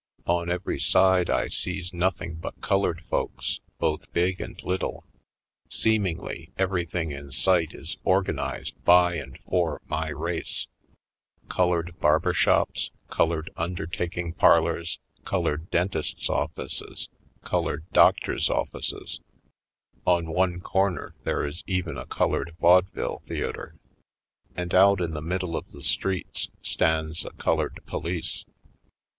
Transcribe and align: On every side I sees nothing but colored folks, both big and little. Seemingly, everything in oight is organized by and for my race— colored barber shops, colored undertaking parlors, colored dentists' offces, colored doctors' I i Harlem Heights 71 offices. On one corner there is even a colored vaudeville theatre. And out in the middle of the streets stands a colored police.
On 0.25 0.49
every 0.49 0.79
side 0.79 1.29
I 1.29 1.47
sees 1.47 1.93
nothing 1.93 2.33
but 2.33 2.59
colored 2.59 3.01
folks, 3.07 3.59
both 3.77 4.11
big 4.13 4.41
and 4.41 4.59
little. 4.63 5.05
Seemingly, 5.69 6.51
everything 6.57 7.11
in 7.11 7.27
oight 7.29 7.75
is 7.79 7.97
organized 8.03 8.83
by 8.83 9.13
and 9.17 9.37
for 9.47 9.79
my 9.85 10.09
race— 10.09 10.65
colored 11.49 11.99
barber 11.99 12.33
shops, 12.33 12.89
colored 13.11 13.51
undertaking 13.55 14.33
parlors, 14.33 14.97
colored 15.23 15.69
dentists' 15.69 16.27
offces, 16.29 17.07
colored 17.43 17.85
doctors' 17.93 18.49
I 18.49 18.53
i 18.53 18.55
Harlem 18.55 18.69
Heights 18.73 18.87
71 18.87 19.01
offices. 19.03 19.21
On 20.07 20.31
one 20.33 20.59
corner 20.61 21.13
there 21.25 21.45
is 21.45 21.63
even 21.67 21.99
a 21.99 22.07
colored 22.07 22.55
vaudeville 22.59 23.21
theatre. 23.27 23.75
And 24.55 24.73
out 24.73 24.99
in 24.99 25.11
the 25.11 25.21
middle 25.21 25.55
of 25.55 25.71
the 25.71 25.83
streets 25.83 26.49
stands 26.63 27.23
a 27.23 27.29
colored 27.33 27.79
police. 27.85 28.45